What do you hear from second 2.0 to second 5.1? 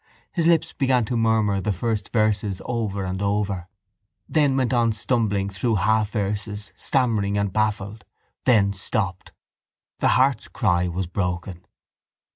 verses over and over; then went on